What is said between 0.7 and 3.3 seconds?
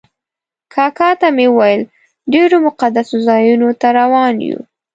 کاکا ته مې وویل ډېرو مقدسو